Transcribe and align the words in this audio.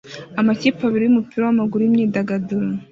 Amakipe 0.39 0.81
abiri 0.85 1.03
yumupira 1.05 1.41
wamaguru 1.47 1.81
yimyidagaduro 1.83 2.65